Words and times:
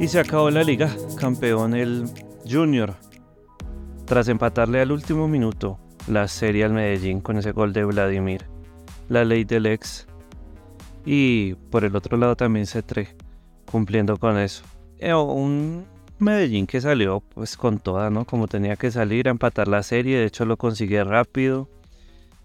Y 0.00 0.08
se 0.08 0.18
acabó 0.18 0.50
la 0.50 0.64
liga, 0.64 0.90
campeón 1.18 1.74
el 1.74 2.06
Junior. 2.50 2.94
Tras 4.06 4.28
empatarle 4.28 4.80
al 4.80 4.92
último 4.92 5.28
minuto 5.28 5.78
la 6.08 6.26
serie 6.26 6.64
al 6.64 6.72
Medellín 6.72 7.20
con 7.20 7.36
ese 7.36 7.52
gol 7.52 7.74
de 7.74 7.84
Vladimir, 7.84 8.46
la 9.10 9.26
ley 9.26 9.44
del 9.44 9.66
ex. 9.66 10.06
Y 11.04 11.52
por 11.70 11.84
el 11.84 11.94
otro 11.94 12.16
lado 12.16 12.34
también 12.34 12.64
C3, 12.64 13.08
cumpliendo 13.70 14.16
con 14.16 14.38
eso. 14.38 14.64
Eh, 14.96 15.12
un 15.12 15.84
Medellín 16.18 16.66
que 16.66 16.80
salió 16.80 17.20
pues 17.20 17.58
con 17.58 17.78
toda, 17.78 18.08
¿no? 18.08 18.24
Como 18.24 18.48
tenía 18.48 18.76
que 18.76 18.90
salir 18.90 19.28
a 19.28 19.32
empatar 19.32 19.68
la 19.68 19.82
serie, 19.82 20.16
de 20.16 20.24
hecho 20.24 20.46
lo 20.46 20.56
consiguió 20.56 21.04
rápido, 21.04 21.68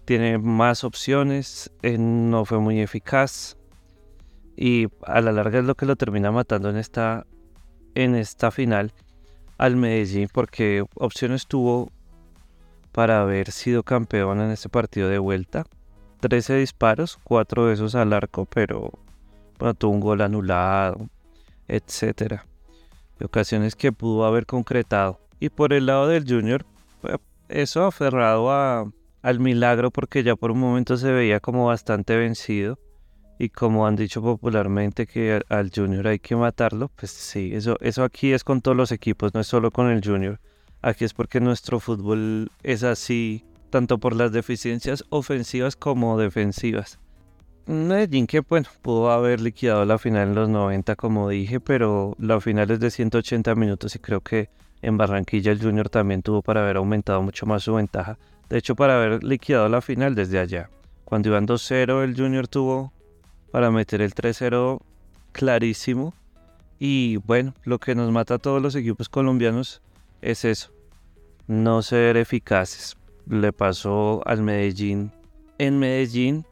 tiene 0.04 0.36
más 0.36 0.84
opciones, 0.84 1.72
eh, 1.80 1.96
no 1.96 2.44
fue 2.44 2.58
muy 2.58 2.82
eficaz 2.82 3.56
y 4.56 4.88
a 5.06 5.22
la 5.22 5.32
larga 5.32 5.60
es 5.60 5.64
lo 5.64 5.74
que 5.74 5.86
lo 5.86 5.96
termina 5.96 6.30
matando 6.30 6.68
en 6.68 6.76
esta, 6.76 7.26
en 7.96 8.14
esta 8.14 8.50
final 8.52 8.92
al 9.58 9.76
Medellín 9.76 10.28
porque 10.32 10.84
opciones 10.94 11.46
tuvo 11.46 11.90
para 12.92 13.22
haber 13.22 13.50
sido 13.50 13.82
campeón 13.82 14.40
en 14.40 14.50
este 14.50 14.68
partido 14.68 15.08
de 15.08 15.18
vuelta. 15.18 15.66
13 16.20 16.56
disparos, 16.56 17.18
4 17.24 17.66
de 17.66 17.74
esos 17.74 17.94
al 17.94 18.12
arco, 18.12 18.46
pero 18.46 18.92
bueno, 19.58 19.74
tuvo 19.74 19.92
un 19.92 20.00
gol 20.00 20.20
anulado, 20.20 21.08
etcétera 21.68 22.46
de 23.18 23.26
ocasiones 23.26 23.76
que 23.76 23.92
pudo 23.92 24.24
haber 24.24 24.46
concretado. 24.46 25.20
Y 25.40 25.48
por 25.48 25.72
el 25.72 25.86
lado 25.86 26.08
del 26.08 26.24
Junior, 26.28 26.64
pues, 27.00 27.16
eso 27.48 27.84
aferrado 27.84 28.50
a, 28.50 28.90
al 29.22 29.40
milagro 29.40 29.90
porque 29.90 30.22
ya 30.22 30.36
por 30.36 30.50
un 30.50 30.60
momento 30.60 30.96
se 30.96 31.12
veía 31.12 31.40
como 31.40 31.66
bastante 31.66 32.16
vencido. 32.16 32.78
Y 33.38 33.50
como 33.50 33.86
han 33.86 33.96
dicho 33.96 34.22
popularmente 34.22 35.06
que 35.06 35.40
al 35.48 35.70
Junior 35.74 36.08
hay 36.08 36.18
que 36.18 36.36
matarlo, 36.36 36.90
pues 36.96 37.10
sí, 37.10 37.50
eso, 37.54 37.76
eso 37.80 38.02
aquí 38.02 38.32
es 38.32 38.44
con 38.44 38.62
todos 38.62 38.76
los 38.76 38.92
equipos, 38.92 39.34
no 39.34 39.40
es 39.40 39.46
solo 39.46 39.70
con 39.70 39.90
el 39.90 40.02
Junior. 40.02 40.40
Aquí 40.80 41.04
es 41.04 41.12
porque 41.12 41.40
nuestro 41.40 41.80
fútbol 41.80 42.50
es 42.62 42.82
así, 42.82 43.44
tanto 43.70 43.98
por 43.98 44.14
las 44.14 44.32
deficiencias 44.32 45.04
ofensivas 45.10 45.76
como 45.76 46.18
defensivas. 46.18 46.98
Medellín 47.66 48.28
que 48.28 48.40
bueno, 48.40 48.68
pudo 48.80 49.10
haber 49.10 49.40
liquidado 49.40 49.84
la 49.84 49.98
final 49.98 50.28
en 50.28 50.34
los 50.36 50.48
90 50.48 50.94
como 50.94 51.28
dije, 51.28 51.58
pero 51.58 52.14
la 52.18 52.40
final 52.40 52.70
es 52.70 52.78
de 52.78 52.90
180 52.90 53.54
minutos 53.56 53.96
y 53.96 53.98
creo 53.98 54.20
que 54.20 54.48
en 54.82 54.96
Barranquilla 54.96 55.50
el 55.50 55.60
Junior 55.60 55.88
también 55.88 56.22
tuvo 56.22 56.42
para 56.42 56.62
haber 56.62 56.76
aumentado 56.76 57.20
mucho 57.22 57.44
más 57.44 57.64
su 57.64 57.74
ventaja. 57.74 58.18
De 58.48 58.58
hecho, 58.58 58.76
para 58.76 58.96
haber 58.96 59.24
liquidado 59.24 59.68
la 59.68 59.80
final 59.80 60.14
desde 60.14 60.38
allá. 60.38 60.70
Cuando 61.04 61.30
iban 61.30 61.46
2-0 61.46 62.04
el 62.04 62.16
Junior 62.16 62.46
tuvo 62.46 62.92
para 63.50 63.70
meter 63.70 64.00
el 64.02 64.14
3-0 64.14 64.80
clarísimo. 65.32 66.14
Y 66.78 67.16
bueno, 67.18 67.54
lo 67.64 67.78
que 67.78 67.94
nos 67.94 68.10
mata 68.10 68.34
a 68.34 68.38
todos 68.38 68.60
los 68.60 68.74
equipos 68.74 69.08
colombianos 69.08 69.82
es 70.20 70.44
eso. 70.44 70.70
No 71.46 71.82
ser 71.82 72.16
eficaces. 72.16 72.96
Le 73.28 73.52
pasó 73.52 74.22
al 74.26 74.42
Medellín 74.42 75.12
en 75.58 75.78
Medellín 75.78 76.44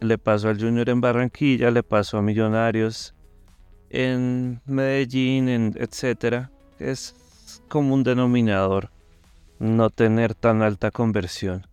le 0.00 0.18
pasó 0.18 0.48
al 0.48 0.60
Junior 0.60 0.88
en 0.90 1.00
Barranquilla, 1.00 1.70
le 1.70 1.82
pasó 1.82 2.18
a 2.18 2.22
Millonarios 2.22 3.14
en 3.90 4.60
Medellín, 4.66 5.48
en 5.48 5.74
etcétera. 5.78 6.50
Es 6.78 7.14
como 7.68 7.94
un 7.94 8.02
denominador 8.02 8.90
no 9.58 9.90
tener 9.90 10.34
tan 10.34 10.62
alta 10.62 10.90
conversión 10.90 11.66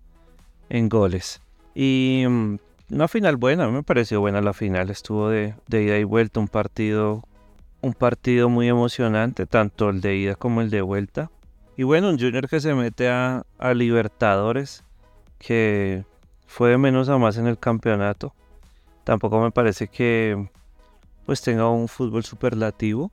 en 0.70 0.90
goles. 0.90 1.42
Y 1.74 2.24
mm, 2.30 2.58
una 2.92 3.08
final 3.08 3.38
buena, 3.38 3.68
me 3.70 3.84
pareció 3.84 4.20
buena 4.20 4.42
la 4.42 4.54
final, 4.54 4.90
estuvo 4.90 5.30
de, 5.30 5.56
ida 5.70 5.98
y 5.98 6.04
vuelta, 6.04 6.40
un 6.40 6.48
partido, 6.48 7.24
un 7.82 7.94
partido 7.94 8.50
muy 8.50 8.68
emocionante, 8.68 9.46
tanto 9.46 9.90
el 9.90 10.02
de 10.02 10.16
ida 10.16 10.36
como 10.36 10.62
el 10.62 10.70
de 10.70 10.82
vuelta. 10.82 11.30
Y 11.78 11.84
bueno, 11.84 12.10
un 12.10 12.20
Junior 12.20 12.50
que 12.50 12.60
se 12.60 12.74
mete 12.74 13.10
a, 13.10 13.44
a 13.58 13.74
Libertadores, 13.74 14.84
que 15.38 16.04
fue 16.48 16.72
de 16.72 16.78
menos 16.78 17.10
a 17.10 17.18
más 17.18 17.38
en 17.38 17.48
el 17.48 17.58
campeonato. 17.58 18.34
Tampoco 19.04 19.40
me 19.40 19.52
parece 19.52 19.88
que 19.88 20.50
pues 21.26 21.42
tenga 21.42 21.70
un 21.70 21.88
fútbol 21.88 22.24
superlativo, 22.26 23.12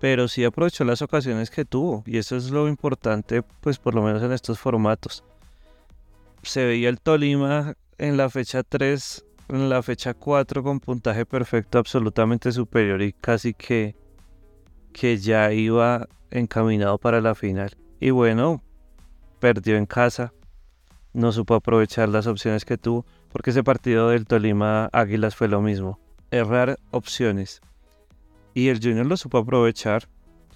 pero 0.00 0.26
sí 0.26 0.42
aprovechó 0.42 0.84
las 0.84 1.02
ocasiones 1.02 1.50
que 1.50 1.64
tuvo 1.64 2.02
y 2.06 2.16
eso 2.16 2.36
es 2.36 2.50
lo 2.50 2.66
importante 2.66 3.42
pues 3.60 3.78
por 3.78 3.94
lo 3.94 4.02
menos 4.02 4.22
en 4.22 4.32
estos 4.32 4.58
formatos. 4.58 5.22
Se 6.42 6.64
veía 6.64 6.88
el 6.88 6.98
Tolima 6.98 7.76
en 7.98 8.16
la 8.16 8.30
fecha 8.30 8.62
3, 8.62 9.24
en 9.48 9.68
la 9.68 9.82
fecha 9.82 10.14
4 10.14 10.62
con 10.62 10.80
puntaje 10.80 11.26
perfecto 11.26 11.78
absolutamente 11.78 12.52
superior 12.52 13.02
y 13.02 13.12
casi 13.12 13.54
que 13.54 13.96
que 14.92 15.16
ya 15.16 15.52
iba 15.52 16.06
encaminado 16.30 16.98
para 16.98 17.20
la 17.20 17.34
final. 17.34 17.76
Y 17.98 18.10
bueno, 18.10 18.62
perdió 19.40 19.76
en 19.76 19.86
casa, 19.86 20.32
no 21.12 21.32
supo 21.32 21.54
aprovechar 21.54 22.08
las 22.08 22.26
opciones 22.26 22.64
que 22.64 22.78
tuvo, 22.78 23.06
porque 23.30 23.50
ese 23.50 23.64
partido 23.64 24.10
del 24.10 24.26
Tolima 24.26 24.88
Águilas 24.92 25.34
fue 25.34 25.48
lo 25.48 25.60
mismo, 25.60 25.98
errar 26.30 26.78
opciones. 26.90 27.60
Y 28.54 28.68
el 28.68 28.80
Junior 28.82 29.06
lo 29.06 29.16
supo 29.16 29.38
aprovechar, 29.38 30.08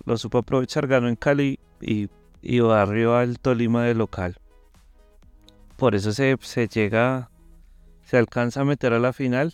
lo 0.04 0.16
supo 0.18 0.38
aprovechar, 0.38 0.86
ganó 0.86 1.08
en 1.08 1.16
Cali 1.16 1.58
y, 1.80 2.08
y 2.42 2.60
barrió 2.60 3.16
al 3.16 3.38
Tolima 3.38 3.84
de 3.84 3.94
local. 3.94 4.36
Por 5.76 5.94
eso 5.94 6.12
se, 6.12 6.36
se 6.40 6.68
llega, 6.68 7.30
se 8.02 8.16
alcanza 8.16 8.62
a 8.62 8.64
meter 8.64 8.92
a 8.92 8.98
la 8.98 9.12
final 9.12 9.52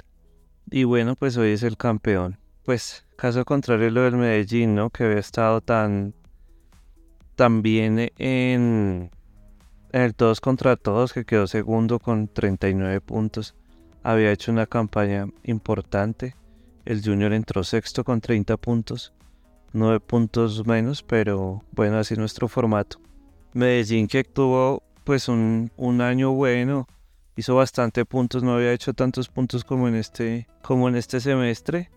y 0.70 0.84
bueno, 0.84 1.16
pues 1.16 1.36
hoy 1.36 1.50
es 1.50 1.62
el 1.62 1.76
campeón. 1.76 2.38
Pues 2.64 3.04
caso 3.16 3.44
contrario 3.44 3.90
lo 3.90 4.02
del 4.02 4.16
Medellín, 4.16 4.74
¿no? 4.74 4.90
Que 4.90 5.04
había 5.04 5.18
estado 5.18 5.60
tan, 5.60 6.14
tan 7.34 7.62
bien 7.62 8.12
en 8.18 9.10
en 9.92 10.00
el 10.00 10.14
todos 10.14 10.40
contra 10.40 10.76
todos, 10.76 11.12
que 11.12 11.24
quedó 11.24 11.46
segundo 11.46 11.98
con 11.98 12.26
39 12.26 13.00
puntos, 13.02 13.54
había 14.02 14.32
hecho 14.32 14.50
una 14.50 14.66
campaña 14.66 15.26
importante. 15.44 16.34
El 16.84 17.02
Junior 17.04 17.32
entró 17.32 17.62
sexto 17.62 18.02
con 18.02 18.20
30 18.20 18.56
puntos, 18.56 19.12
9 19.74 20.00
puntos 20.00 20.66
menos, 20.66 21.02
pero 21.02 21.62
bueno, 21.72 21.98
así 21.98 22.16
nuestro 22.16 22.48
formato. 22.48 22.98
Medellín 23.52 24.08
que 24.08 24.24
tuvo 24.24 24.82
pues 25.04 25.28
un, 25.28 25.70
un 25.76 26.00
año 26.00 26.32
bueno, 26.32 26.86
hizo 27.36 27.54
bastante 27.54 28.04
puntos, 28.04 28.42
no 28.42 28.54
había 28.54 28.72
hecho 28.72 28.94
tantos 28.94 29.28
puntos 29.28 29.64
como 29.64 29.88
en 29.88 29.94
este, 29.94 30.48
como 30.62 30.88
en 30.88 30.96
este 30.96 31.20
semestre. 31.20 31.90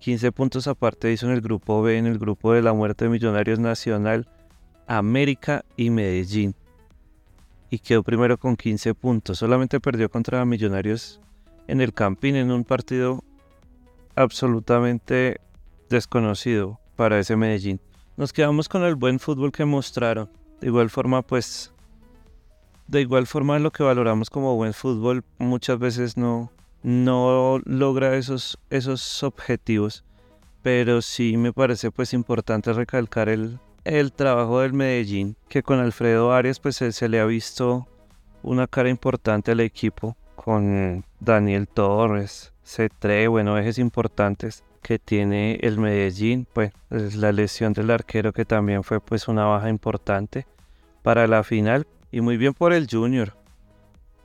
15 0.00 0.30
puntos 0.32 0.68
aparte 0.68 1.12
hizo 1.12 1.26
en 1.26 1.32
el 1.32 1.40
grupo 1.40 1.82
B, 1.82 1.98
en 1.98 2.06
el 2.06 2.18
grupo 2.18 2.52
de 2.52 2.62
la 2.62 2.72
muerte 2.72 3.04
de 3.04 3.10
Millonarios 3.10 3.58
Nacional, 3.58 4.28
América 4.86 5.64
y 5.76 5.90
Medellín 5.90 6.54
y 7.70 7.78
quedó 7.78 8.02
primero 8.02 8.38
con 8.38 8.56
15 8.56 8.94
puntos. 8.94 9.38
Solamente 9.38 9.80
perdió 9.80 10.10
contra 10.10 10.44
Millonarios 10.44 11.20
en 11.66 11.80
el 11.80 11.92
Campín 11.92 12.36
en 12.36 12.50
un 12.50 12.64
partido 12.64 13.22
absolutamente 14.14 15.40
desconocido 15.88 16.80
para 16.96 17.18
ese 17.18 17.36
Medellín. 17.36 17.80
Nos 18.16 18.32
quedamos 18.32 18.68
con 18.68 18.82
el 18.82 18.94
buen 18.94 19.20
fútbol 19.20 19.52
que 19.52 19.64
mostraron. 19.64 20.30
De 20.60 20.68
igual 20.68 20.90
forma, 20.90 21.22
pues, 21.22 21.72
de 22.88 23.02
igual 23.02 23.26
forma 23.26 23.58
lo 23.58 23.70
que 23.70 23.82
valoramos 23.82 24.30
como 24.30 24.56
buen 24.56 24.72
fútbol 24.72 25.22
muchas 25.36 25.78
veces 25.78 26.16
no, 26.16 26.50
no 26.82 27.60
logra 27.64 28.16
esos, 28.16 28.58
esos 28.70 29.22
objetivos. 29.22 30.04
Pero 30.62 31.02
sí 31.02 31.36
me 31.36 31.52
parece 31.52 31.90
pues 31.90 32.12
importante 32.12 32.72
recalcar 32.72 33.28
el, 33.28 33.58
el 33.84 34.12
trabajo 34.12 34.60
del 34.60 34.72
Medellín, 34.72 35.36
que 35.48 35.62
con 35.62 35.78
Alfredo 35.78 36.32
Arias 36.32 36.58
pues 36.58 36.76
se, 36.76 37.08
le 37.08 37.20
ha 37.20 37.26
visto 37.26 37.86
una 38.42 38.66
cara 38.66 38.88
importante 38.88 39.52
al 39.52 39.60
equipo, 39.60 40.16
con 40.34 41.04
Daniel 41.20 41.68
Torres, 41.68 42.52
C3, 42.64 43.28
bueno, 43.28 43.58
ejes 43.58 43.78
importantes 43.78 44.64
que 44.82 44.98
tiene 44.98 45.58
el 45.62 45.78
Medellín, 45.78 46.46
pues 46.52 46.72
la 46.88 47.32
lesión 47.32 47.72
del 47.72 47.90
arquero 47.90 48.32
que 48.32 48.44
también 48.44 48.82
fue 48.82 49.00
pues 49.00 49.28
una 49.28 49.44
baja 49.44 49.68
importante 49.68 50.46
para 51.02 51.26
la 51.26 51.44
final 51.44 51.86
y 52.10 52.20
muy 52.20 52.36
bien 52.36 52.54
por 52.54 52.72
el 52.72 52.88
Junior, 52.90 53.34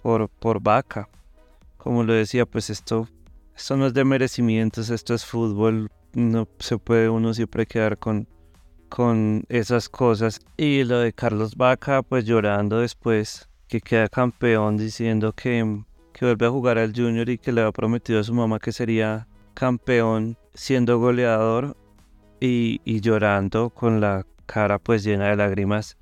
por, 0.01 0.30
por 0.30 0.62
Vaca. 0.62 1.09
Como 1.77 2.03
lo 2.03 2.13
decía, 2.13 2.45
pues 2.45 2.69
esto, 2.69 3.07
esto 3.56 3.77
no 3.77 3.88
es 3.88 3.94
de 3.94 4.06
merecimientos, 4.06 4.89
esto 4.89 5.13
es 5.13 5.25
fútbol, 5.25 5.89
no 6.13 6.47
se 6.59 6.77
puede 6.77 7.09
uno 7.09 7.33
siempre 7.33 7.65
quedar 7.65 7.97
con, 7.97 8.27
con 8.89 9.44
esas 9.50 9.89
cosas. 9.89 10.39
Y 10.57 10.83
lo 10.83 11.00
de 11.00 11.13
Carlos 11.13 11.56
Vaca, 11.56 12.01
pues 12.03 12.25
llorando 12.25 12.80
después 12.80 13.50
que 13.68 13.81
queda 13.81 14.07
campeón, 14.07 14.77
diciendo 14.77 15.33
que, 15.33 15.83
que 16.13 16.25
vuelve 16.25 16.45
a 16.45 16.51
jugar 16.51 16.77
al 16.77 16.94
Junior 16.95 17.27
y 17.29 17.38
que 17.38 17.51
le 17.51 17.62
había 17.62 17.71
prometido 17.71 18.19
a 18.19 18.24
su 18.24 18.33
mamá 18.33 18.59
que 18.59 18.71
sería 18.71 19.27
campeón 19.53 20.38
siendo 20.53 21.00
goleador 21.00 21.75
y, 22.39 23.00
llorando 23.01 23.69
con 23.69 24.01
la 24.01 24.25
cara 24.45 24.77
pues 24.77 25.03
llena 25.03 25.29
de 25.29 25.38
lágrimas, 25.38 25.97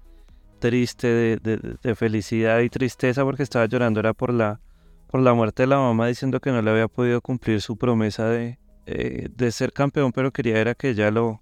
triste 0.62 1.40
de, 1.42 1.96
felicidad 1.96 2.60
y 2.60 2.70
tristeza 2.70 3.24
porque 3.24 3.44
estaba 3.44 3.66
llorando 3.66 4.00
era 4.00 4.14
por 4.14 4.32
la, 4.32 4.62
por 5.08 5.20
la 5.20 5.34
muerte 5.34 5.64
de 5.64 5.68
la 5.68 5.80
mamá 5.80 6.08
diciendo 6.08 6.40
que 6.40 6.52
no 6.52 6.62
le 6.62 6.70
había 6.70 6.88
podido 6.88 7.20
cumplir 7.20 7.62
su 7.62 7.78
promesa 7.78 8.30
de, 8.30 8.60
eh, 8.86 9.28
de 9.36 9.52
ser 9.52 9.74
campeón, 9.74 10.12
pero 10.12 10.32
quería 10.32 10.60
era 10.60 10.76
que 10.76 10.92
ella 10.92 11.10
lo, 11.10 11.42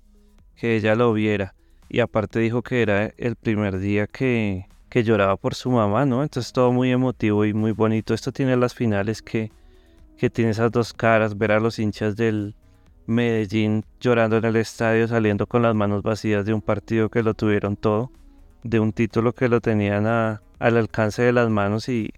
que 0.56 0.78
ella 0.78 0.96
lo 0.96 1.12
viera. 1.12 1.54
Y 1.90 2.00
aparte 2.00 2.40
dijo 2.40 2.62
que 2.64 2.82
era 2.82 3.12
el 3.18 3.36
primer 3.36 3.80
día 3.80 4.08
que, 4.08 4.68
que 4.90 5.04
lloraba 5.04 5.36
por 5.36 5.54
su 5.54 5.70
mamá, 5.70 6.06
¿no? 6.06 6.24
Entonces 6.24 6.54
todo 6.54 6.72
muy 6.72 6.90
emotivo 6.90 7.44
y 7.44 7.54
muy 7.54 7.74
bonito. 7.74 8.14
Esto 8.14 8.32
tiene 8.32 8.56
las 8.56 8.74
finales 8.74 9.22
que, 9.22 9.52
que 10.18 10.30
tiene 10.30 10.52
esas 10.52 10.72
dos 10.72 10.94
caras, 10.94 11.38
ver 11.38 11.52
a 11.52 11.60
los 11.60 11.78
hinchas 11.78 12.16
del 12.16 12.56
Medellín 13.06 13.84
llorando 14.00 14.38
en 14.38 14.46
el 14.46 14.56
estadio, 14.56 15.10
saliendo 15.10 15.46
con 15.46 15.62
las 15.64 15.76
manos 15.76 16.04
vacías 16.04 16.46
de 16.46 16.54
un 16.54 16.62
partido 16.62 17.10
que 17.10 17.22
lo 17.22 17.34
tuvieron 17.34 17.76
todo, 17.76 18.12
de 18.64 18.80
un 18.80 18.94
título 18.94 19.34
que 19.34 19.50
lo 19.50 19.62
tenían 19.62 20.06
al 20.06 20.42
alcance 20.60 21.22
de 21.22 21.34
las 21.34 21.50
manos 21.50 21.90
y, 21.90 22.14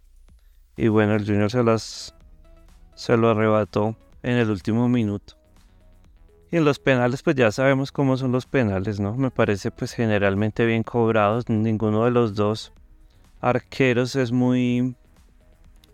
y 0.75 0.87
bueno, 0.87 1.15
el 1.15 1.25
Junior 1.25 1.51
se, 1.51 1.63
las, 1.63 2.15
se 2.95 3.17
lo 3.17 3.29
arrebató 3.29 3.95
en 4.23 4.37
el 4.37 4.49
último 4.49 4.89
minuto. 4.89 5.35
Y 6.51 6.57
en 6.57 6.65
los 6.65 6.79
penales, 6.79 7.23
pues 7.23 7.37
ya 7.37 7.49
sabemos 7.51 7.91
cómo 7.91 8.17
son 8.17 8.33
los 8.33 8.45
penales, 8.45 8.99
¿no? 8.99 9.15
Me 9.15 9.31
parece 9.31 9.71
pues 9.71 9.93
generalmente 9.93 10.65
bien 10.65 10.83
cobrados. 10.83 11.47
Ninguno 11.47 12.03
de 12.03 12.11
los 12.11 12.35
dos 12.35 12.73
arqueros 13.39 14.17
es 14.17 14.33
muy, 14.33 14.95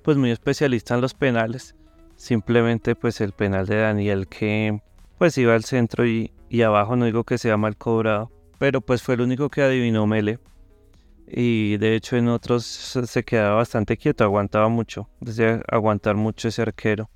pues 0.02 0.18
muy 0.18 0.32
especialista 0.32 0.96
en 0.96 1.02
los 1.02 1.14
penales. 1.14 1.76
Simplemente 2.16 2.96
pues 2.96 3.22
el 3.22 3.34
penal 3.34 3.68
de 3.68 3.78
Daniel 3.78 4.28
que 4.28 4.82
pues 5.20 5.38
iba 5.38 5.54
al 5.54 5.64
centro 5.64 6.08
y, 6.08 6.32
y 6.50 6.64
abajo, 6.64 6.96
no 6.96 7.06
digo 7.06 7.24
que 7.24 7.38
sea 7.38 7.58
mal 7.58 7.78
cobrado. 7.78 8.32
Pero 8.58 8.82
pues 8.82 9.04
fue 9.04 9.16
el 9.16 9.22
único 9.22 9.50
que 9.50 9.62
adivinó 9.62 10.08
Mele. 10.08 10.40
Y 11.28 11.78
de 11.78 11.96
hecho 11.96 12.16
en 12.16 12.30
otros 12.30 12.66
se 12.66 13.24
quedaba 13.24 13.56
bastante 13.56 13.98
quieto, 13.98 14.24
aguantaba 14.24 14.70
mucho. 14.70 15.10
Desde 15.20 15.62
aguantar 15.68 16.16
mucho 16.16 16.48
ese 16.48 16.62
arquero. 16.62 17.10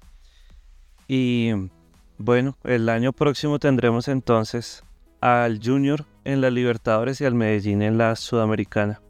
Y 1.07 1.51
bueno, 2.17 2.57
el 2.63 2.89
año 2.89 3.13
próximo 3.13 3.59
tendremos 3.59 4.07
entonces 4.07 4.83
al 5.21 5.59
Junior 5.63 6.05
en 6.23 6.41
la 6.41 6.49
Libertadores 6.49 7.21
y 7.21 7.25
al 7.25 7.35
Medellín 7.35 7.81
en 7.81 7.97
la 7.97 8.15
Sudamericana. 8.15 9.01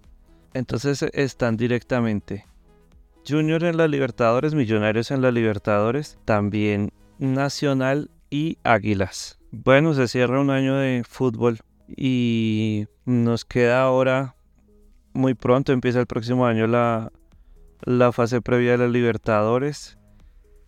Entonces 0.54 1.04
están 1.14 1.58
directamente 1.58 2.46
Junior 3.28 3.64
en 3.64 3.78
la 3.78 3.88
Libertadores, 3.88 4.56
Millonarios 4.56 5.12
en 5.12 5.22
la 5.22 5.32
Libertadores, 5.32 6.18
también 6.26 6.92
Nacional 7.20 8.10
y 8.30 8.58
Águilas. 8.64 9.40
Bueno, 9.52 9.94
se 9.94 10.08
cierra 10.08 10.42
un 10.42 10.50
año 10.50 10.76
de 10.76 11.04
fútbol 11.08 11.60
y 11.96 12.88
nos 13.06 13.46
queda 13.46 13.84
ahora 13.84 14.36
muy 15.14 15.34
pronto, 15.34 15.74
empieza 15.74 16.00
el 16.00 16.08
próximo 16.08 16.46
año 16.46 16.68
la, 16.68 17.12
la 17.82 18.12
fase 18.12 18.42
previa 18.42 18.72
de 18.72 18.78
la 18.80 18.88
Libertadores 18.88 19.98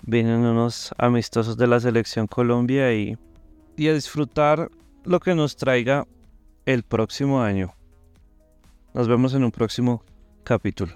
vienen 0.06 0.46
unos 0.46 0.94
amistosos 0.98 1.58
de 1.58 1.68
la 1.68 1.80
selección 1.80 2.28
Colombia 2.28 2.94
y, 2.94 3.18
y 3.78 3.88
a 3.88 3.94
disfrutar 3.94 4.70
lo 5.04 5.20
que 5.20 5.36
nos 5.36 5.56
traiga 5.56 6.06
el 6.66 6.84
próximo 6.84 7.42
año. 7.42 7.74
Nos 8.94 9.08
vemos 9.08 9.34
en 9.34 9.44
un 9.44 9.52
próximo 9.52 10.04
capítulo. 10.44 10.94